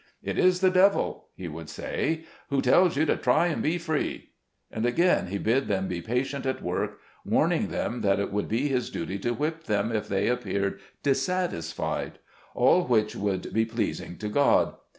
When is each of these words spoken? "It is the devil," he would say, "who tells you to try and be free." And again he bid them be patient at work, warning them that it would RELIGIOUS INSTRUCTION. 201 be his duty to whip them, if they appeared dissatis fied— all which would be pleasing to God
"It 0.23 0.39
is 0.39 0.61
the 0.61 0.71
devil," 0.71 1.27
he 1.35 1.47
would 1.47 1.69
say, 1.69 2.21
"who 2.49 2.59
tells 2.63 2.97
you 2.97 3.05
to 3.05 3.15
try 3.15 3.45
and 3.45 3.61
be 3.61 3.77
free." 3.77 4.29
And 4.71 4.83
again 4.83 5.27
he 5.27 5.37
bid 5.37 5.67
them 5.67 5.87
be 5.87 6.01
patient 6.01 6.47
at 6.47 6.63
work, 6.63 6.97
warning 7.23 7.67
them 7.67 8.01
that 8.01 8.19
it 8.19 8.31
would 8.33 8.49
RELIGIOUS 8.51 8.77
INSTRUCTION. 8.95 9.07
201 9.07 9.07
be 9.13 9.17
his 9.19 9.19
duty 9.19 9.19
to 9.29 9.39
whip 9.39 9.63
them, 9.65 9.91
if 9.95 10.07
they 10.07 10.27
appeared 10.27 10.79
dissatis 11.03 11.71
fied— 11.71 12.17
all 12.55 12.85
which 12.87 13.15
would 13.15 13.53
be 13.53 13.63
pleasing 13.63 14.17
to 14.17 14.27
God 14.27 14.73